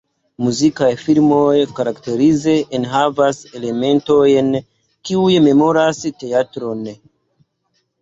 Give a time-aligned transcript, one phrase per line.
[0.43, 1.51] Muzikaj filmoj
[1.81, 6.87] karakterize enhavas elementojn kiuj memoras teatron.